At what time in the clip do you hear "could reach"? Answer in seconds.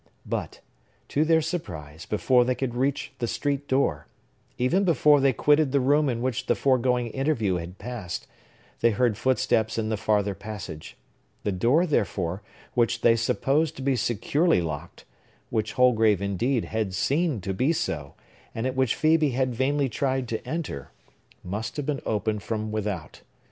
2.55-3.11